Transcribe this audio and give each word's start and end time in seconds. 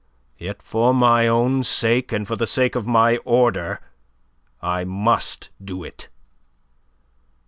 Yet 0.39 0.63
for 0.63 0.95
my 0.95 1.27
own 1.27 1.63
sake 1.63 2.11
and 2.11 2.25
the 2.25 2.47
sake 2.47 2.73
of 2.73 2.87
my 2.87 3.17
order 3.17 3.79
I 4.59 4.83
must 4.83 5.51
do 5.63 5.83
it. 5.83 6.07